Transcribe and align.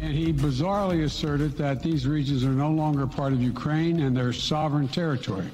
And 0.00 0.12
he 0.12 0.32
bizarrely 0.32 1.04
asserted 1.04 1.56
that 1.56 1.82
these 1.82 2.06
regions 2.06 2.44
are 2.44 2.50
no 2.50 2.70
longer 2.70 3.06
part 3.06 3.32
of 3.32 3.42
Ukraine 3.42 4.00
and 4.00 4.16
their 4.16 4.32
sovereign 4.32 4.88
territory. 4.88 5.48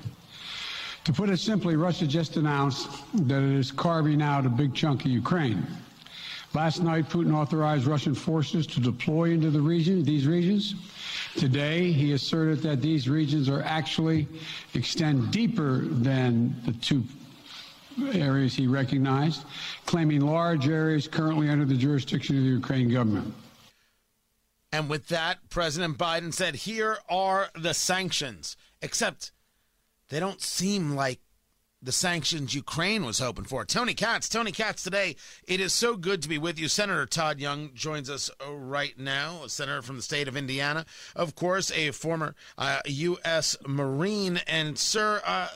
To 1.05 1.13
put 1.13 1.31
it 1.31 1.39
simply, 1.39 1.77
Russia 1.77 2.07
just 2.07 2.37
announced 2.37 2.89
that 3.15 3.43
it 3.43 3.59
is 3.59 3.73
carving 3.73 4.21
out 4.23 4.47
a 4.47 4.49
big 4.49 4.75
chunk 4.75 5.05
of 5.05 5.11
Ukraine. 5.11 5.67
Last 6.55 6.83
night, 6.83 7.09
Putin 7.09 7.35
authorized 7.35 7.87
Russian 7.87 8.15
forces 8.15 8.67
to 8.69 8.81
deploy 8.81 9.31
into 9.31 9.51
the 9.51 9.61
region, 9.61 10.05
these 10.05 10.27
regions. 10.27 10.75
Today, 11.37 11.93
he 11.93 12.13
asserted 12.13 12.59
that 12.63 12.83
these 12.83 13.09
regions 13.09 13.49
are 13.49 13.63
actually 13.63 14.29
extend 14.75 15.31
deeper 15.31 15.79
than 15.81 16.55
the 16.67 16.73
two 16.73 17.05
areas 18.13 18.55
he 18.55 18.67
recognized, 18.67 19.45
claiming 19.87 20.21
large 20.21 20.69
areas 20.69 21.09
currently 21.09 21.49
under 21.49 21.65
the 21.65 21.77
jurisdiction 21.77 22.37
of 22.37 22.43
the 22.43 22.51
Ukraine 22.51 22.91
government. 22.91 23.33
And 24.73 24.89
with 24.89 25.09
that, 25.09 25.51
President 25.51 25.99
Biden 25.99 26.33
said, 26.33 26.57
Here 26.57 26.99
are 27.09 27.51
the 27.55 27.75
sanctions. 27.75 28.57
Except 28.81 29.31
they 30.09 30.19
don't 30.19 30.41
seem 30.41 30.97
like 30.97 31.21
the 31.83 31.93
sanctions 31.93 32.55
Ukraine 32.55 33.05
was 33.05 33.19
hoping 33.19 33.45
for. 33.45 33.65
Tony 33.65 33.93
Katz, 33.93 34.29
Tony 34.29 34.53
Katz 34.53 34.85
today. 34.85 35.17
It 35.47 35.61
is 35.61 35.73
so 35.73 35.97
good 35.97 36.23
to 36.23 36.29
be 36.29 36.39
with 36.39 36.59
you. 36.59 36.69
Senator 36.69 37.07
Todd 37.07 37.41
Young 37.41 37.75
joins 37.75 38.09
us 38.09 38.31
right 38.49 38.97
now, 38.99 39.43
a 39.45 39.49
senator 39.49 39.83
from 39.83 39.97
the 39.97 40.03
state 40.03 40.29
of 40.29 40.37
Indiana, 40.37 40.87
of 41.17 41.35
course, 41.35 41.73
a 41.73 41.91
former 41.91 42.35
uh, 42.57 42.81
U.S. 42.87 43.57
Marine. 43.67 44.41
And, 44.47 44.79
sir, 44.79 45.21
uh, 45.27 45.49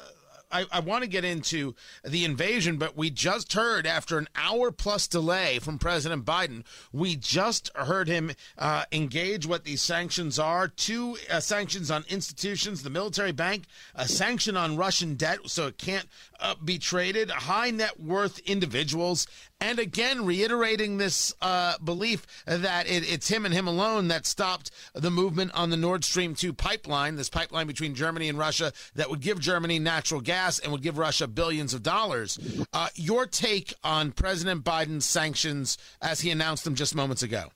I, 0.56 0.64
I 0.72 0.80
want 0.80 1.02
to 1.02 1.08
get 1.08 1.24
into 1.24 1.74
the 2.02 2.24
invasion, 2.24 2.78
but 2.78 2.96
we 2.96 3.10
just 3.10 3.52
heard 3.52 3.86
after 3.86 4.16
an 4.16 4.28
hour 4.34 4.70
plus 4.70 5.06
delay 5.06 5.58
from 5.58 5.78
President 5.78 6.24
Biden, 6.24 6.64
we 6.92 7.14
just 7.14 7.70
heard 7.76 8.08
him 8.08 8.32
uh, 8.56 8.84
engage 8.90 9.46
what 9.46 9.64
these 9.64 9.82
sanctions 9.82 10.38
are. 10.38 10.68
Two 10.68 11.18
uh, 11.30 11.40
sanctions 11.40 11.90
on 11.90 12.04
institutions, 12.08 12.82
the 12.82 12.90
military 12.90 13.32
bank, 13.32 13.64
a 13.94 14.08
sanction 14.08 14.56
on 14.56 14.78
Russian 14.78 15.14
debt, 15.14 15.40
so 15.44 15.66
it 15.66 15.76
can't 15.76 16.08
uh, 16.40 16.54
be 16.64 16.78
traded, 16.78 17.30
high 17.30 17.70
net 17.70 18.00
worth 18.00 18.38
individuals, 18.40 19.26
and 19.60 19.78
again 19.78 20.24
reiterating 20.24 20.96
this 20.96 21.34
uh, 21.40 21.78
belief 21.78 22.26
that 22.46 22.86
it, 22.88 23.10
it's 23.10 23.28
him 23.28 23.44
and 23.44 23.54
him 23.54 23.66
alone 23.66 24.08
that 24.08 24.26
stopped 24.26 24.70
the 24.94 25.10
movement 25.10 25.52
on 25.54 25.70
the 25.70 25.76
Nord 25.76 26.04
Stream 26.04 26.34
2 26.34 26.52
pipeline, 26.52 27.16
this 27.16 27.30
pipeline 27.30 27.66
between 27.66 27.94
Germany 27.94 28.28
and 28.28 28.38
Russia 28.38 28.72
that 28.94 29.08
would 29.10 29.20
give 29.20 29.40
Germany 29.40 29.78
natural 29.78 30.20
gas 30.20 30.58
and 30.58 30.72
would 30.72 30.82
give 30.82 30.98
Russia 30.98 31.26
billions 31.26 31.74
of 31.74 31.82
dollars. 31.82 32.38
Uh, 32.72 32.88
your 32.94 33.26
take 33.26 33.74
on 33.82 34.12
President 34.12 34.64
Biden's 34.64 35.06
sanctions 35.06 35.78
as 36.02 36.20
he 36.20 36.30
announced 36.30 36.64
them 36.64 36.74
just 36.74 36.94
moments 36.94 37.22
ago? 37.22 37.50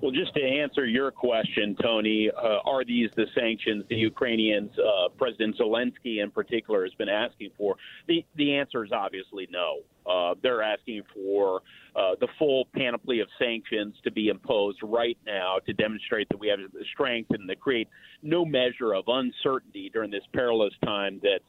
Well, 0.00 0.12
just 0.12 0.32
to 0.34 0.40
answer 0.40 0.86
your 0.86 1.10
question, 1.10 1.76
Tony, 1.82 2.30
uh, 2.30 2.58
are 2.64 2.84
these 2.84 3.10
the 3.16 3.26
sanctions 3.34 3.84
the 3.88 3.96
Ukrainians, 3.96 4.70
uh, 4.78 5.08
President 5.16 5.56
Zelensky 5.58 6.22
in 6.22 6.30
particular, 6.30 6.84
has 6.84 6.94
been 6.94 7.08
asking 7.08 7.50
for? 7.56 7.74
The 8.06 8.24
the 8.36 8.54
answer 8.54 8.84
is 8.84 8.92
obviously 8.92 9.48
no. 9.50 9.80
Uh, 10.08 10.34
they're 10.40 10.62
asking 10.62 11.02
for 11.12 11.62
uh, 11.96 12.12
the 12.20 12.28
full 12.38 12.66
panoply 12.76 13.18
of 13.18 13.28
sanctions 13.40 13.96
to 14.04 14.12
be 14.12 14.28
imposed 14.28 14.78
right 14.84 15.18
now 15.26 15.56
to 15.66 15.72
demonstrate 15.72 16.28
that 16.28 16.38
we 16.38 16.46
have 16.46 16.60
the 16.72 16.84
strength 16.94 17.30
and 17.30 17.48
to 17.48 17.56
create 17.56 17.88
no 18.22 18.44
measure 18.44 18.94
of 18.94 19.04
uncertainty 19.08 19.90
during 19.92 20.12
this 20.12 20.24
perilous 20.32 20.74
time 20.84 21.20
that 21.22 21.40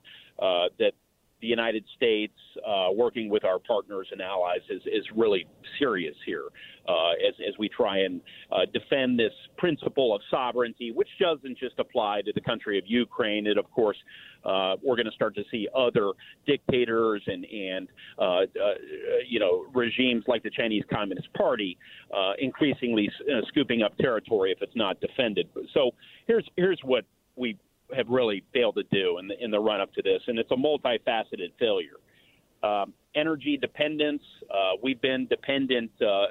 uh, 0.44 0.70
that 0.80 0.94
the 1.42 1.48
United 1.48 1.86
States, 1.96 2.34
uh, 2.68 2.90
working 2.94 3.30
with 3.30 3.46
our 3.46 3.60
partners 3.60 4.08
and 4.12 4.22
allies, 4.22 4.60
is, 4.70 4.82
is 4.86 5.06
really 5.16 5.46
serious 5.78 6.16
here 6.26 6.46
uh, 6.88 7.12
as, 7.28 7.34
as 7.48 7.58
we 7.58 7.70
try 7.70 8.00
and 8.00 8.22
uh, 8.52 8.60
defend 8.74 9.18
this 9.18 9.32
principle 9.58 10.14
of 10.14 10.22
sovereignty, 10.30 10.92
which 10.92 11.08
doesn't 11.20 11.58
just 11.58 11.78
apply 11.80 12.22
to 12.22 12.32
the 12.34 12.42
country 12.42 12.78
of 12.78 12.84
Ukraine. 12.88 13.48
It, 13.48 13.58
of 13.58 13.70
course, 13.72 13.98
uh, 14.44 14.76
we're 14.84 14.96
going 14.96 15.06
to 15.06 15.12
start 15.14 15.36
to 15.36 15.44
see 15.52 15.68
other 15.76 16.12
dictators 16.46 17.22
and, 17.28 17.46
and 17.46 17.88
uh, 18.18 18.24
uh, 18.24 18.46
you 19.28 19.40
know, 19.40 19.66
regimes 19.74 20.24
like 20.28 20.44
the 20.44 20.50
Chinese 20.50 20.84
Communist 20.92 21.32
Party 21.34 21.78
increasingly 22.40 23.10
scooping 23.50 23.82
up 23.82 23.98
territory 23.98 24.52
if 24.52 24.62
it's 24.62 24.76
not 24.76 25.00
defended. 25.02 25.48
So 25.74 25.92
here's, 26.28 26.48
here's 26.56 26.80
what 26.84 27.06
we 27.36 27.58
have 27.96 28.08
really 28.10 28.44
failed 28.54 28.76
to 28.76 28.84
do 28.92 29.18
in 29.20 29.28
the 29.28 29.44
in 29.44 29.52
the 29.52 29.60
run 29.60 29.82
up 29.82 29.94
to 29.94 30.02
this, 30.02 30.22
and 30.28 30.40
it's 30.40 30.52
a 30.52 30.56
multifaceted 30.56 31.52
failure. 31.60 31.98
Um, 32.62 32.94
energy 33.16 33.58
dependence. 33.58 34.22
Uh, 34.50 34.72
we've 34.84 35.02
been 35.02 35.28
dependent 35.28 35.92
uh, 36.02 36.06
uh, 36.06 36.28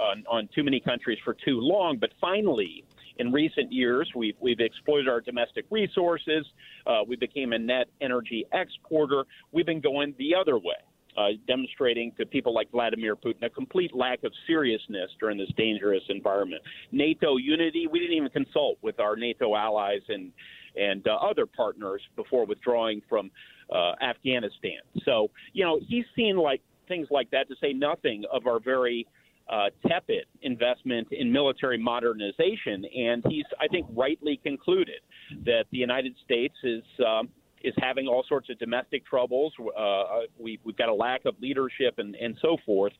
on, 0.00 0.24
on 0.30 0.48
too 0.54 0.62
many 0.62 0.78
countries 0.78 1.18
for 1.24 1.34
too 1.34 1.58
long, 1.60 1.96
but 1.98 2.10
finally, 2.20 2.84
in 3.18 3.32
recent 3.32 3.72
years, 3.72 4.10
we've 4.14 4.36
we've 4.40 4.60
exploited 4.60 5.08
our 5.08 5.20
domestic 5.20 5.64
resources. 5.70 6.46
Uh, 6.86 7.00
we 7.06 7.16
became 7.16 7.52
a 7.52 7.58
net 7.58 7.86
energy 8.00 8.44
exporter. 8.52 9.24
We've 9.52 9.66
been 9.66 9.80
going 9.80 10.14
the 10.18 10.34
other 10.34 10.58
way. 10.58 10.74
Uh, 11.16 11.28
demonstrating 11.46 12.10
to 12.18 12.26
people 12.26 12.52
like 12.52 12.68
Vladimir 12.72 13.14
Putin 13.14 13.44
a 13.44 13.48
complete 13.48 13.94
lack 13.94 14.24
of 14.24 14.32
seriousness 14.48 15.08
during 15.20 15.38
this 15.38 15.48
dangerous 15.56 16.02
environment. 16.08 16.60
NATO 16.90 17.36
unity, 17.36 17.86
we 17.86 18.00
didn't 18.00 18.16
even 18.16 18.30
consult 18.30 18.78
with 18.82 18.98
our 18.98 19.14
NATO 19.14 19.54
allies 19.54 20.00
and 20.08 20.32
and 20.76 21.06
uh, 21.06 21.14
other 21.16 21.46
partners 21.46 22.02
before 22.16 22.46
withdrawing 22.46 23.02
from 23.08 23.30
uh, 23.72 23.92
Afghanistan. 24.02 24.80
So, 25.04 25.30
you 25.52 25.64
know, 25.64 25.80
he's 25.86 26.04
seen 26.14 26.36
like 26.36 26.60
things 26.88 27.08
like 27.10 27.30
that 27.30 27.48
to 27.48 27.54
say 27.60 27.72
nothing 27.72 28.24
of 28.32 28.46
our 28.46 28.60
very 28.60 29.06
uh, 29.48 29.66
tepid 29.86 30.24
investment 30.42 31.08
in 31.10 31.30
military 31.32 31.78
modernization. 31.78 32.84
And 32.96 33.24
he's, 33.28 33.44
I 33.60 33.68
think, 33.68 33.86
rightly 33.94 34.40
concluded 34.42 35.00
that 35.44 35.64
the 35.70 35.78
United 35.78 36.14
States 36.24 36.54
is. 36.62 36.82
Um, 37.04 37.28
is 37.64 37.72
having 37.78 38.06
all 38.06 38.22
sorts 38.28 38.50
of 38.50 38.58
domestic 38.58 39.06
troubles. 39.06 39.50
Uh, 39.58 40.04
we, 40.38 40.60
we've 40.64 40.76
got 40.76 40.90
a 40.90 40.94
lack 40.94 41.24
of 41.24 41.34
leadership 41.40 41.94
and, 41.96 42.14
and 42.14 42.36
so 42.42 42.58
forth. 42.66 42.92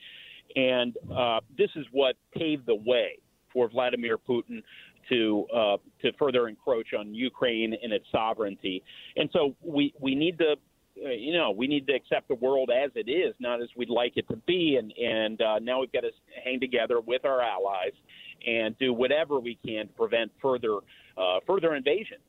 And 0.57 0.97
uh, 1.15 1.41
this 1.59 1.69
is 1.77 1.85
what 1.93 2.17
paved 2.35 2.65
the 2.65 2.75
way 2.75 3.19
for 3.53 3.69
Vladimir 3.69 4.17
Putin 4.17 4.63
to 5.09 5.47
uh, 5.55 5.77
to 6.03 6.13
further 6.19 6.49
encroach 6.49 6.95
on 6.99 7.15
Ukraine 7.15 7.75
and 7.83 7.93
its 7.93 8.07
sovereignty. 8.11 8.83
And 9.17 9.29
so 9.33 9.55
we 9.63 9.95
we 10.01 10.15
need 10.15 10.39
to. 10.39 10.57
Uh, 11.05 11.09
you 11.09 11.33
know, 11.33 11.51
we 11.51 11.67
need 11.67 11.89
to 11.89 11.93
accept 11.93 12.29
the 12.29 12.37
world 12.37 12.71
as 12.71 12.89
it 12.95 13.11
is, 13.11 13.35
not 13.41 13.61
as 13.61 13.69
we'd 13.77 13.91
like 13.91 14.13
it 14.15 14.29
to 14.29 14.37
be. 14.47 14.77
And 14.79 14.93
and 14.97 15.43
uh, 15.43 15.59
now 15.59 15.81
we've 15.81 15.91
got 15.91 16.03
to 16.03 16.11
hang 16.45 16.61
together 16.61 17.01
with 17.01 17.25
our 17.25 17.43
allies 17.43 17.95
and 18.47 18.79
do 18.79 18.93
whatever 18.93 19.41
we 19.41 19.59
can 19.67 19.89
to 19.89 19.93
prevent 19.95 20.31
further 20.41 20.77
uh, 21.19 21.41
further 21.47 21.75
invasions 21.75 22.23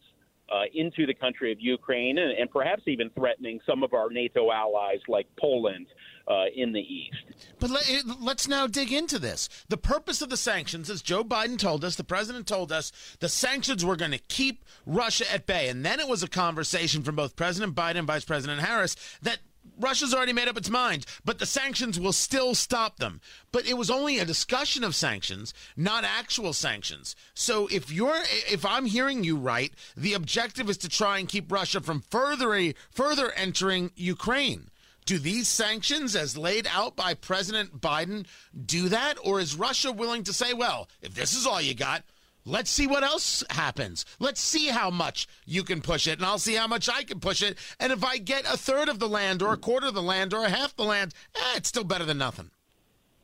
uh, 0.51 0.63
into 0.73 1.05
the 1.05 1.13
country 1.13 1.51
of 1.51 1.59
Ukraine 1.59 2.17
and, 2.17 2.31
and, 2.31 2.51
perhaps 2.51 2.83
even 2.85 3.09
threatening 3.11 3.59
some 3.65 3.83
of 3.83 3.93
our 3.93 4.09
NATO 4.09 4.51
allies 4.51 4.99
like 5.07 5.27
Poland 5.39 5.87
uh, 6.27 6.45
in 6.55 6.71
the 6.71 6.81
East. 6.81 7.17
But 7.59 7.71
let, 7.71 8.37
us 8.37 8.47
now 8.47 8.67
dig 8.67 8.91
into 8.91 9.17
this. 9.17 9.49
The 9.69 9.77
purpose 9.77 10.21
of 10.21 10.29
the 10.29 10.37
sanctions, 10.37 10.89
as 10.89 11.01
Joe 11.01 11.23
Biden 11.23 11.57
told 11.57 11.83
us, 11.83 11.95
the 11.95 12.03
president 12.03 12.47
told 12.47 12.71
us, 12.71 12.91
the 13.19 13.29
sanctions 13.29 13.83
were 13.83 13.95
going 13.95 14.11
to 14.11 14.19
keep 14.19 14.63
Russia 14.85 15.25
at 15.33 15.47
bay. 15.47 15.67
And 15.67 15.83
then 15.83 15.99
it 15.99 16.07
was 16.07 16.21
a 16.21 16.27
conversation 16.27 17.01
from 17.01 17.15
both 17.15 17.35
President 17.35 17.75
Biden 17.75 17.97
and 17.97 18.07
Vice 18.07 18.25
President 18.25 18.61
Harris 18.61 18.95
that 19.21 19.39
Russia's 19.79 20.13
already 20.13 20.33
made 20.33 20.47
up 20.47 20.57
its 20.57 20.69
mind, 20.69 21.05
but 21.23 21.39
the 21.39 21.45
sanctions 21.45 21.99
will 21.99 22.13
still 22.13 22.55
stop 22.55 22.97
them. 22.97 23.21
But 23.51 23.67
it 23.67 23.77
was 23.77 23.89
only 23.89 24.19
a 24.19 24.25
discussion 24.25 24.83
of 24.83 24.95
sanctions, 24.95 25.53
not 25.75 26.03
actual 26.03 26.53
sanctions. 26.53 27.15
So 27.33 27.67
if 27.67 27.91
you're 27.91 28.21
if 28.49 28.65
I'm 28.65 28.85
hearing 28.85 29.23
you 29.23 29.37
right, 29.37 29.73
the 29.95 30.13
objective 30.13 30.69
is 30.69 30.77
to 30.79 30.89
try 30.89 31.19
and 31.19 31.27
keep 31.27 31.51
Russia 31.51 31.81
from 31.81 32.01
further 32.01 32.73
further 32.91 33.31
entering 33.31 33.91
Ukraine. 33.95 34.69
Do 35.05 35.19
these 35.19 35.47
sanctions, 35.47 36.15
as 36.15 36.35
laid 36.35 36.67
out 36.67 36.95
by 36.95 37.13
President 37.13 37.79
Biden, 37.79 38.25
do 38.65 38.89
that? 38.89 39.17
Or 39.23 39.39
is 39.39 39.55
Russia 39.55 39.91
willing 39.91 40.23
to 40.23 40.33
say, 40.33 40.51
well, 40.51 40.89
if 40.99 41.13
this 41.13 41.35
is 41.35 41.45
all 41.45 41.61
you 41.61 41.75
got, 41.75 42.03
Let's 42.47 42.69
see 42.69 42.85
what 42.85 43.03
else 43.03 43.43
happens. 43.49 44.05
Let's 44.19 44.39
see 44.39 44.67
how 44.67 44.91
much 44.91 45.27
you 45.45 45.63
can 45.63 45.81
push 45.81 46.05
it, 46.05 46.19
and 46.19 46.25
I'll 46.25 46.37
see 46.37 46.53
how 46.53 46.67
much 46.67 46.87
I 46.87 47.03
can 47.03 47.19
push 47.19 47.41
it. 47.41 47.57
And 47.79 47.91
if 47.91 48.03
I 48.03 48.17
get 48.17 48.45
a 48.45 48.55
third 48.55 48.87
of 48.87 48.99
the 48.99 49.09
land, 49.09 49.41
or 49.41 49.53
a 49.53 49.57
quarter 49.57 49.87
of 49.87 49.95
the 49.95 50.03
land, 50.03 50.31
or 50.31 50.45
a 50.45 50.49
half 50.49 50.75
the 50.75 50.83
land, 50.83 51.15
eh, 51.35 51.53
it's 51.55 51.69
still 51.69 51.83
better 51.83 52.05
than 52.05 52.19
nothing. 52.19 52.51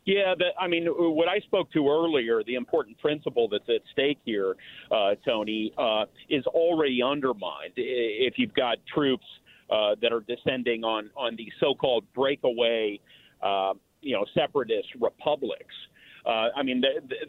Yeah, 0.06 0.34
but 0.36 0.48
I 0.60 0.68
mean, 0.68 0.88
what 0.88 1.28
I 1.28 1.40
spoke 1.42 1.72
to 1.74 1.88
earlier, 1.88 2.44
the 2.44 2.56
important 2.56 2.98
principle 2.98 3.48
that's 3.48 3.70
at 3.70 3.82
stake 3.92 4.18
here, 4.26 4.56
uh, 4.90 5.14
Tony, 5.24 5.72
uh, 5.78 6.06
is 6.28 6.44
already 6.48 7.04
undermined 7.04 7.74
if 7.76 8.40
you've 8.40 8.56
got 8.56 8.78
troops 8.92 9.26
uh, 9.70 9.96
that 10.02 10.12
are 10.12 10.22
descending 10.22 10.84
on 10.84 11.12
on 11.16 11.36
the 11.36 11.48
so-called 11.60 12.04
breakaway, 12.16 13.00
uh, 13.44 13.74
you 14.02 14.16
know, 14.16 14.26
separatist 14.34 14.88
republics 15.00 15.76
uh, 16.26 16.50
I 16.56 16.64
mean, 16.64 16.84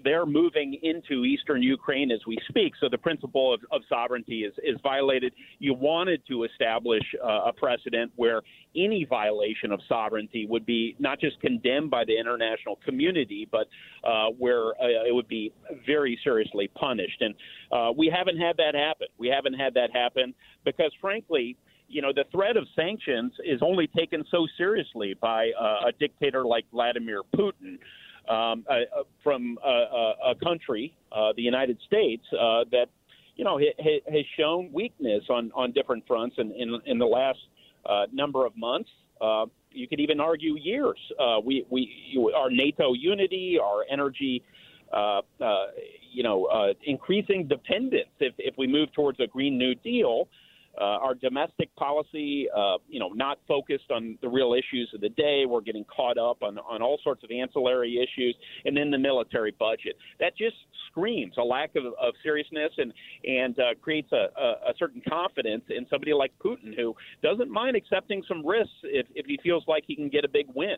they're 0.04 0.26
moving 0.26 0.78
into 0.82 1.24
eastern 1.24 1.62
Ukraine 1.62 2.10
as 2.10 2.20
we 2.26 2.38
speak. 2.48 2.74
So 2.80 2.88
the 2.90 2.98
principle 2.98 3.52
of, 3.52 3.60
of 3.70 3.82
sovereignty 3.88 4.40
is, 4.44 4.52
is 4.58 4.78
violated. 4.82 5.32
You 5.58 5.74
wanted 5.74 6.22
to 6.28 6.44
establish 6.44 7.02
uh, 7.22 7.42
a 7.46 7.52
precedent 7.52 8.12
where 8.16 8.42
any 8.76 9.04
violation 9.04 9.72
of 9.72 9.80
sovereignty 9.88 10.46
would 10.46 10.66
be 10.66 10.96
not 10.98 11.20
just 11.20 11.40
condemned 11.40 11.90
by 11.90 12.04
the 12.04 12.18
international 12.18 12.78
community, 12.84 13.48
but 13.50 13.68
uh, 14.04 14.26
where 14.38 14.68
uh, 14.68 15.06
it 15.06 15.14
would 15.14 15.28
be 15.28 15.52
very 15.86 16.18
seriously 16.22 16.68
punished. 16.74 17.20
And 17.20 17.34
uh, 17.70 17.92
we 17.96 18.12
haven't 18.14 18.38
had 18.38 18.56
that 18.58 18.74
happen. 18.74 19.08
We 19.18 19.28
haven't 19.28 19.54
had 19.54 19.74
that 19.74 19.90
happen 19.92 20.34
because, 20.64 20.92
frankly, 21.00 21.56
you 21.88 22.00
know, 22.00 22.12
the 22.14 22.24
threat 22.32 22.56
of 22.56 22.66
sanctions 22.74 23.32
is 23.44 23.60
only 23.62 23.86
taken 23.86 24.24
so 24.30 24.46
seriously 24.56 25.14
by 25.20 25.50
uh, 25.60 25.88
a 25.88 25.92
dictator 25.98 26.44
like 26.44 26.64
Vladimir 26.72 27.20
Putin 27.36 27.78
um, 28.28 28.64
uh, 28.68 29.02
from 29.22 29.58
uh, 29.64 30.30
a 30.30 30.34
country, 30.42 30.94
uh, 31.10 31.32
the 31.36 31.42
United 31.42 31.78
States, 31.86 32.24
uh, 32.32 32.64
that 32.70 32.86
you 33.36 33.44
know 33.44 33.58
ha- 33.58 34.02
has 34.10 34.24
shown 34.38 34.70
weakness 34.72 35.24
on 35.28 35.50
on 35.54 35.72
different 35.72 36.06
fronts 36.06 36.36
in 36.38 36.52
in, 36.52 36.80
in 36.86 36.98
the 36.98 37.06
last 37.06 37.38
uh, 37.86 38.06
number 38.12 38.46
of 38.46 38.56
months. 38.56 38.90
Uh, 39.20 39.46
you 39.70 39.88
could 39.88 40.00
even 40.00 40.20
argue 40.20 40.56
years. 40.58 40.98
Uh, 41.18 41.40
we 41.44 41.66
we 41.70 42.32
our 42.36 42.50
NATO 42.50 42.92
unity, 42.92 43.58
our 43.62 43.84
energy. 43.90 44.42
Uh, 44.92 45.22
uh, 45.40 45.68
you 46.12 46.22
know, 46.22 46.44
uh, 46.44 46.74
increasing 46.84 47.48
dependence 47.48 48.10
if, 48.20 48.34
if 48.36 48.54
we 48.58 48.66
move 48.66 48.92
towards 48.92 49.18
a 49.20 49.26
Green 49.26 49.56
New 49.56 49.74
Deal, 49.76 50.28
uh, 50.80 50.84
our 50.84 51.14
domestic 51.14 51.74
policy, 51.76 52.46
uh, 52.56 52.76
you 52.88 52.98
know, 52.98 53.08
not 53.08 53.38
focused 53.46 53.90
on 53.90 54.18
the 54.22 54.28
real 54.28 54.54
issues 54.54 54.90
of 54.94 55.00
the 55.00 55.10
day. 55.10 55.44
We're 55.46 55.60
getting 55.60 55.84
caught 55.84 56.18
up 56.18 56.42
on, 56.42 56.58
on 56.58 56.82
all 56.82 56.98
sorts 57.02 57.22
of 57.24 57.30
ancillary 57.30 57.96
issues, 57.96 58.34
and 58.64 58.76
then 58.76 58.90
the 58.90 58.98
military 58.98 59.54
budget. 59.58 59.96
That 60.20 60.36
just 60.36 60.56
screams 60.90 61.34
a 61.38 61.42
lack 61.42 61.76
of, 61.76 61.84
of 61.84 62.14
seriousness 62.22 62.72
and 62.78 62.92
and 63.24 63.58
uh, 63.58 63.74
creates 63.80 64.12
a, 64.12 64.28
a, 64.38 64.70
a 64.70 64.74
certain 64.78 65.02
confidence 65.08 65.64
in 65.68 65.86
somebody 65.90 66.12
like 66.12 66.32
Putin 66.44 66.74
who 66.74 66.94
doesn't 67.22 67.50
mind 67.50 67.76
accepting 67.76 68.22
some 68.26 68.46
risks 68.46 68.72
if, 68.84 69.06
if 69.14 69.26
he 69.26 69.38
feels 69.42 69.64
like 69.66 69.84
he 69.86 69.94
can 69.94 70.08
get 70.08 70.24
a 70.24 70.28
big 70.28 70.46
win. 70.54 70.76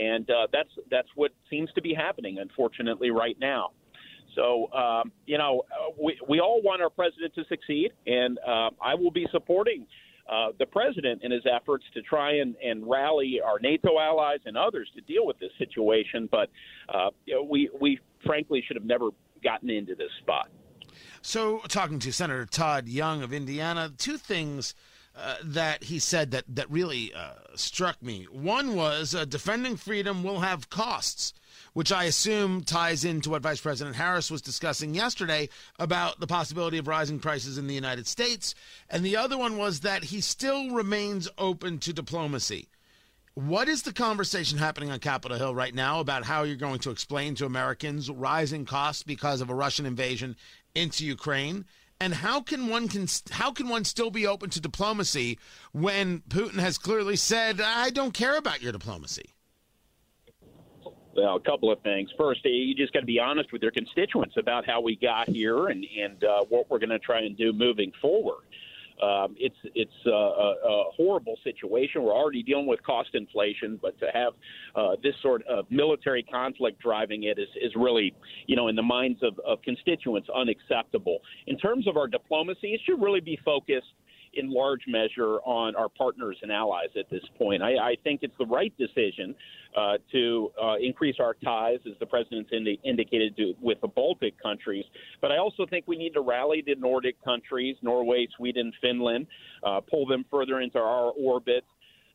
And 0.00 0.28
uh, 0.30 0.46
that's 0.52 0.70
that's 0.90 1.08
what 1.14 1.32
seems 1.50 1.70
to 1.74 1.82
be 1.82 1.94
happening, 1.94 2.38
unfortunately, 2.38 3.10
right 3.10 3.36
now. 3.40 3.70
So, 4.34 4.72
um, 4.72 5.12
you 5.26 5.38
know, 5.38 5.62
we, 6.00 6.18
we 6.28 6.40
all 6.40 6.62
want 6.62 6.82
our 6.82 6.90
president 6.90 7.34
to 7.34 7.44
succeed, 7.48 7.92
and 8.06 8.38
uh, 8.38 8.70
I 8.80 8.94
will 8.94 9.10
be 9.10 9.26
supporting 9.30 9.86
uh, 10.30 10.48
the 10.58 10.66
president 10.66 11.22
in 11.22 11.30
his 11.30 11.42
efforts 11.52 11.84
to 11.94 12.02
try 12.02 12.36
and, 12.36 12.54
and 12.64 12.88
rally 12.88 13.40
our 13.44 13.58
NATO 13.60 13.98
allies 13.98 14.38
and 14.46 14.56
others 14.56 14.88
to 14.94 15.00
deal 15.02 15.26
with 15.26 15.38
this 15.38 15.50
situation. 15.58 16.28
But 16.30 16.48
uh, 16.88 17.10
we, 17.48 17.70
we 17.80 17.98
frankly 18.24 18.62
should 18.66 18.76
have 18.76 18.86
never 18.86 19.10
gotten 19.42 19.68
into 19.70 19.94
this 19.94 20.10
spot. 20.20 20.48
So, 21.20 21.58
talking 21.68 21.98
to 22.00 22.12
Senator 22.12 22.46
Todd 22.46 22.88
Young 22.88 23.22
of 23.22 23.32
Indiana, 23.32 23.92
two 23.96 24.18
things. 24.18 24.74
Uh, 25.14 25.34
that 25.44 25.84
he 25.84 25.98
said 25.98 26.30
that 26.30 26.42
that 26.48 26.70
really 26.70 27.12
uh, 27.12 27.34
struck 27.54 28.02
me. 28.02 28.26
One 28.32 28.74
was 28.74 29.14
uh, 29.14 29.26
defending 29.26 29.76
freedom 29.76 30.22
will 30.22 30.40
have 30.40 30.70
costs 30.70 31.34
which 31.72 31.92
I 31.92 32.04
assume 32.04 32.62
ties 32.62 33.04
into 33.04 33.30
what 33.30 33.42
Vice 33.42 33.60
President 33.60 33.96
Harris 33.96 34.30
was 34.30 34.42
discussing 34.42 34.94
yesterday 34.94 35.48
about 35.78 36.20
the 36.20 36.26
possibility 36.26 36.78
of 36.78 36.86
rising 36.86 37.18
prices 37.18 37.58
in 37.58 37.66
the 37.66 37.74
United 37.74 38.06
States. 38.06 38.54
And 38.90 39.04
the 39.04 39.16
other 39.16 39.38
one 39.38 39.56
was 39.56 39.80
that 39.80 40.04
he 40.04 40.20
still 40.20 40.70
remains 40.70 41.28
open 41.38 41.78
to 41.80 41.92
diplomacy. 41.92 42.68
What 43.34 43.66
is 43.66 43.82
the 43.82 43.94
conversation 43.94 44.58
happening 44.58 44.90
on 44.90 44.98
Capitol 44.98 45.38
Hill 45.38 45.54
right 45.54 45.74
now 45.74 46.00
about 46.00 46.26
how 46.26 46.42
you're 46.42 46.56
going 46.56 46.80
to 46.80 46.90
explain 46.90 47.34
to 47.36 47.46
Americans 47.46 48.10
rising 48.10 48.66
costs 48.66 49.02
because 49.02 49.40
of 49.40 49.48
a 49.48 49.54
Russian 49.54 49.86
invasion 49.86 50.36
into 50.74 51.06
Ukraine? 51.06 51.64
And 51.98 52.12
how 52.14 52.40
can 52.42 52.68
one 52.68 52.88
can 52.88 53.06
how 53.30 53.52
can 53.52 53.68
one 53.68 53.84
still 53.84 54.10
be 54.10 54.26
open 54.26 54.50
to 54.50 54.60
diplomacy 54.60 55.38
when 55.70 56.20
Putin 56.28 56.58
has 56.58 56.76
clearly 56.76 57.16
said, 57.16 57.60
"I 57.60 57.90
don't 57.90 58.12
care 58.12 58.36
about 58.36 58.60
your 58.60 58.72
diplomacy"? 58.72 59.36
Well, 61.14 61.36
a 61.36 61.40
couple 61.40 61.70
of 61.70 61.80
things. 61.80 62.10
First, 62.16 62.40
you 62.44 62.74
just 62.74 62.92
got 62.92 63.00
to 63.00 63.06
be 63.06 63.20
honest 63.20 63.52
with 63.52 63.62
your 63.62 63.70
constituents 63.70 64.36
about 64.38 64.66
how 64.66 64.80
we 64.80 64.96
got 64.96 65.28
here 65.28 65.66
and 65.66 65.84
and 66.00 66.24
uh, 66.24 66.44
what 66.48 66.70
we're 66.70 66.78
going 66.78 66.90
to 66.90 66.98
try 66.98 67.20
and 67.20 67.36
do 67.36 67.52
moving 67.52 67.92
forward. 68.00 68.42
Um, 69.02 69.34
it's 69.38 69.56
it's 69.74 69.90
uh, 70.06 70.10
a, 70.10 70.54
a 70.64 70.84
horrible 70.96 71.36
situation. 71.42 72.02
We're 72.02 72.14
already 72.14 72.42
dealing 72.42 72.66
with 72.66 72.82
cost 72.82 73.10
inflation, 73.14 73.78
but 73.82 73.98
to 73.98 74.06
have 74.14 74.32
uh, 74.76 74.96
this 75.02 75.14
sort 75.20 75.44
of 75.46 75.66
military 75.70 76.22
conflict 76.22 76.80
driving 76.80 77.24
it 77.24 77.38
is, 77.38 77.48
is 77.60 77.72
really, 77.74 78.14
you 78.46 78.54
know, 78.54 78.68
in 78.68 78.76
the 78.76 78.82
minds 78.82 79.22
of, 79.22 79.38
of 79.40 79.60
constituents, 79.62 80.28
unacceptable. 80.34 81.18
In 81.46 81.58
terms 81.58 81.88
of 81.88 81.96
our 81.96 82.06
diplomacy, 82.06 82.68
it 82.68 82.80
should 82.86 83.02
really 83.02 83.20
be 83.20 83.38
focused 83.44 83.92
in 84.34 84.52
large 84.52 84.82
measure 84.86 85.38
on 85.44 85.76
our 85.76 85.88
partners 85.88 86.36
and 86.42 86.50
allies 86.50 86.88
at 86.98 87.08
this 87.10 87.22
point. 87.38 87.62
I, 87.62 87.76
I 87.76 87.96
think 88.04 88.20
it's 88.22 88.36
the 88.38 88.46
right 88.46 88.72
decision 88.78 89.34
uh, 89.76 89.98
to 90.12 90.50
uh, 90.62 90.74
increase 90.76 91.16
our 91.20 91.34
ties, 91.34 91.78
as 91.86 91.98
the 91.98 92.06
president's 92.06 92.50
indi- 92.52 92.80
indicated, 92.84 93.36
to, 93.36 93.54
with 93.60 93.80
the 93.80 93.88
Baltic 93.88 94.40
countries. 94.42 94.84
But 95.20 95.32
I 95.32 95.38
also 95.38 95.66
think 95.66 95.86
we 95.86 95.96
need 95.96 96.14
to 96.14 96.20
rally 96.20 96.62
the 96.64 96.74
Nordic 96.74 97.22
countries, 97.24 97.76
Norway, 97.82 98.26
Sweden, 98.36 98.72
Finland, 98.80 99.26
uh, 99.62 99.80
pull 99.80 100.06
them 100.06 100.24
further 100.30 100.60
into 100.60 100.78
our 100.78 101.12
orbit. 101.12 101.64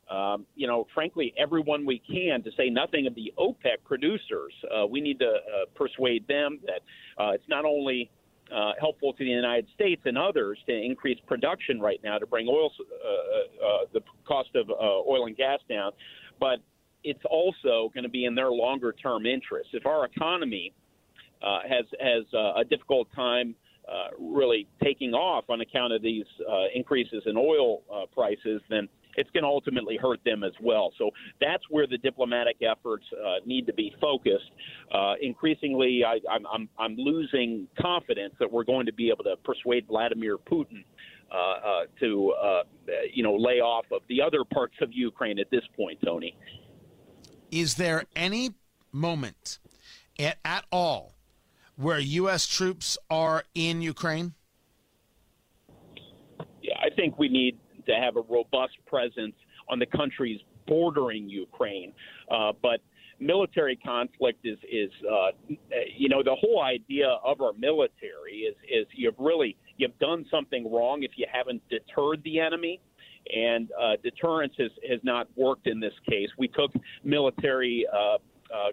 Um, 0.09 0.45
you 0.55 0.67
know, 0.67 0.87
frankly, 0.93 1.33
everyone 1.37 1.85
we 1.85 1.99
can, 1.99 2.41
to 2.43 2.51
say 2.55 2.69
nothing 2.69 3.07
of 3.07 3.15
the 3.15 3.33
OPEC 3.37 3.83
producers, 3.83 4.53
uh, 4.73 4.85
we 4.85 5.01
need 5.01 5.19
to 5.19 5.27
uh, 5.27 5.65
persuade 5.75 6.25
them 6.27 6.59
that 6.65 6.81
uh, 7.21 7.31
it's 7.31 7.47
not 7.49 7.65
only 7.65 8.09
uh, 8.53 8.71
helpful 8.79 9.13
to 9.13 9.23
the 9.23 9.29
United 9.29 9.67
States 9.73 10.01
and 10.05 10.17
others 10.17 10.57
to 10.67 10.73
increase 10.73 11.17
production 11.27 11.79
right 11.79 11.99
now 12.03 12.17
to 12.17 12.25
bring 12.25 12.47
oil 12.47 12.71
uh, 12.79 13.65
uh, 13.65 13.77
the 13.93 14.01
cost 14.25 14.49
of 14.55 14.69
uh, 14.69 14.73
oil 14.73 15.25
and 15.25 15.35
gas 15.35 15.59
down, 15.69 15.91
but 16.39 16.59
it's 17.03 17.23
also 17.29 17.91
going 17.93 18.03
to 18.03 18.09
be 18.09 18.25
in 18.25 18.35
their 18.35 18.51
longer 18.51 18.93
term 18.93 19.25
interests. 19.25 19.69
If 19.73 19.85
our 19.85 20.05
economy 20.05 20.73
uh, 21.41 21.59
has 21.69 21.85
has 21.99 22.23
uh, 22.33 22.59
a 22.59 22.65
difficult 22.65 23.07
time 23.15 23.55
really 24.19 24.67
taking 24.83 25.13
off 25.13 25.45
on 25.49 25.61
account 25.61 25.93
of 25.93 26.01
these 26.01 26.25
increases 26.75 27.23
in 27.25 27.37
oil 27.37 27.83
prices, 28.13 28.61
then 28.69 28.89
it's 29.17 29.29
going 29.31 29.43
to 29.43 29.49
ultimately 29.49 29.97
hurt 29.97 30.19
them 30.23 30.43
as 30.43 30.53
well. 30.61 30.91
So 30.97 31.09
that's 31.41 31.63
where 31.69 31.87
the 31.87 31.97
diplomatic 31.97 32.57
efforts 32.61 33.05
uh, 33.13 33.45
need 33.45 33.65
to 33.67 33.73
be 33.73 33.93
focused. 33.99 34.51
Uh, 34.93 35.15
increasingly, 35.21 36.03
I, 36.05 36.19
I'm, 36.31 36.45
I'm, 36.47 36.69
I'm 36.79 36.95
losing 36.95 37.67
confidence 37.81 38.35
that 38.39 38.51
we're 38.51 38.63
going 38.63 38.85
to 38.85 38.93
be 38.93 39.09
able 39.09 39.23
to 39.25 39.35
persuade 39.43 39.87
Vladimir 39.87 40.37
Putin. 40.37 40.83
Uh, 41.29 41.35
uh, 41.35 41.83
to 41.99 42.33
uh, 42.41 42.63
you 43.13 43.21
know 43.21 43.35
lay 43.35 43.59
off 43.59 43.83
of 43.91 43.99
the 44.07 44.21
other 44.21 44.45
parts 44.45 44.75
of 44.81 44.87
Ukraine 44.93 45.39
at 45.39 45.51
this 45.51 45.63
point, 45.75 45.99
Tony. 46.01 46.37
Is 47.51 47.75
there 47.75 48.05
any 48.15 48.51
moment 48.93 49.59
at, 50.17 50.37
at 50.45 50.63
all 50.71 51.15
where 51.75 51.99
U.S. 51.99 52.47
troops 52.47 52.97
are 53.09 53.43
in 53.53 53.81
Ukraine? 53.81 54.35
Yeah, 56.61 56.75
I 56.79 56.95
think 56.95 57.19
we 57.19 57.27
need 57.27 57.59
to 57.87 57.95
have 57.95 58.15
a 58.17 58.21
robust 58.21 58.73
presence 58.85 59.35
on 59.69 59.79
the 59.79 59.85
countries 59.85 60.39
bordering 60.67 61.29
Ukraine. 61.29 61.93
Uh, 62.29 62.53
but 62.61 62.81
military 63.19 63.75
conflict 63.75 64.45
is 64.45 64.57
is 64.71 64.91
uh, 65.11 65.55
you 65.95 66.09
know 66.09 66.21
the 66.23 66.35
whole 66.39 66.61
idea 66.61 67.17
of 67.23 67.41
our 67.41 67.53
military 67.53 68.45
is 68.49 68.55
is 68.69 68.85
you've 68.93 69.17
really 69.17 69.55
you've 69.77 69.97
done 69.99 70.25
something 70.29 70.71
wrong 70.71 71.03
if 71.03 71.11
you 71.15 71.25
haven't 71.31 71.61
deterred 71.69 72.21
the 72.23 72.39
enemy. 72.39 72.79
And 73.35 73.69
uh, 73.77 73.97
deterrence 74.03 74.53
has 74.57 74.71
has 74.89 74.99
not 75.03 75.27
worked 75.35 75.67
in 75.67 75.81
this 75.81 75.93
case. 76.09 76.29
We 76.37 76.47
took 76.47 76.71
military 77.03 77.85
uh, 77.91 77.97
uh, 77.97 78.17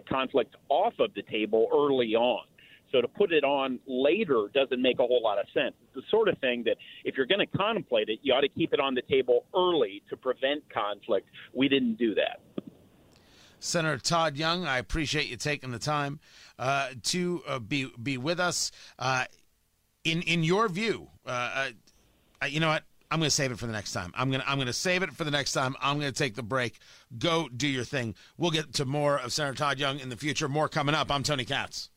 conflict 0.07 0.55
off 0.69 0.93
of 0.99 1.13
the 1.13 1.23
table 1.23 1.67
early 1.73 2.15
on 2.15 2.45
so 2.95 3.01
to 3.01 3.07
put 3.09 3.33
it 3.33 3.43
on 3.43 3.77
later 3.87 4.47
doesn't 4.53 4.81
make 4.81 4.99
a 4.99 5.03
whole 5.03 5.21
lot 5.21 5.37
of 5.37 5.45
sense. 5.53 5.75
It's 5.83 5.95
the 5.95 6.01
sort 6.09 6.29
of 6.29 6.37
thing 6.37 6.63
that 6.63 6.77
if 7.03 7.17
you're 7.17 7.25
going 7.25 7.45
to 7.45 7.57
contemplate 7.57 8.07
it, 8.07 8.19
you 8.21 8.33
ought 8.33 8.41
to 8.41 8.49
keep 8.49 8.73
it 8.73 8.79
on 8.79 8.95
the 8.95 9.01
table 9.01 9.45
early 9.53 10.01
to 10.09 10.15
prevent 10.15 10.63
conflict. 10.73 11.27
We 11.53 11.67
didn't 11.67 11.95
do 11.95 12.15
that. 12.15 12.39
Senator 13.59 13.97
Todd 13.97 14.37
Young, 14.37 14.65
I 14.65 14.77
appreciate 14.77 15.27
you 15.27 15.35
taking 15.35 15.71
the 15.71 15.79
time 15.79 16.19
uh, 16.57 16.89
to 17.03 17.43
uh, 17.47 17.59
be 17.59 17.91
be 18.01 18.17
with 18.17 18.39
us. 18.39 18.71
Uh, 18.97 19.25
in 20.05 20.21
in 20.21 20.43
your 20.43 20.69
view, 20.69 21.09
uh, 21.25 21.71
uh, 22.41 22.45
you 22.45 22.61
know 22.61 22.69
what? 22.69 22.83
I'm 23.11 23.19
going 23.19 23.27
to 23.27 23.35
save 23.35 23.51
it 23.51 23.59
for 23.59 23.65
the 23.65 23.73
next 23.73 23.91
time. 23.91 24.13
I'm 24.15 24.29
going 24.29 24.41
to 24.41 24.49
I'm 24.49 24.57
going 24.57 24.67
to 24.67 24.73
save 24.73 25.03
it 25.03 25.11
for 25.13 25.23
the 25.23 25.31
next 25.31 25.51
time. 25.51 25.75
I'm 25.81 25.99
going 25.99 26.11
to 26.11 26.17
take 26.17 26.35
the 26.35 26.43
break. 26.43 26.79
Go 27.17 27.49
do 27.49 27.67
your 27.67 27.83
thing. 27.83 28.15
We'll 28.37 28.51
get 28.51 28.73
to 28.75 28.85
more 28.85 29.17
of 29.17 29.33
Senator 29.33 29.55
Todd 29.55 29.79
Young 29.79 29.99
in 29.99 30.09
the 30.09 30.17
future. 30.17 30.47
More 30.47 30.69
coming 30.69 30.95
up. 30.95 31.11
I'm 31.11 31.23
Tony 31.23 31.43
Katz. 31.43 31.89